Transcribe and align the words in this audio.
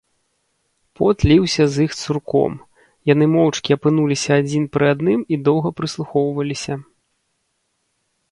Пот 0.99 1.17
ліўся 1.31 1.63
з 1.73 1.85
іх 1.87 1.91
цурком, 2.01 2.53
яны 3.13 3.25
моўчкі 3.35 3.69
апынуліся 3.77 4.31
адзін 4.43 4.63
пры 4.77 4.85
адным 4.95 5.19
і 5.37 5.41
доўга 5.49 5.69
прыслухоўваліся. 5.81 6.73